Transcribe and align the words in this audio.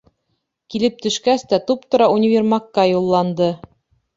Килеп 0.75 0.95
төшкәс 1.03 1.45
тә 1.51 1.59
туп-тура 1.67 2.09
универмагка 2.15 2.87
юлланды. 2.93 3.53